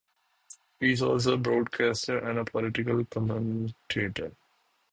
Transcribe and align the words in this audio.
He 0.79 0.93
is 0.93 1.03
also 1.03 1.35
a 1.35 1.37
broadcaster 1.37 2.17
and 2.17 2.39
a 2.39 2.43
political 2.43 3.05
commentator. 3.05 4.35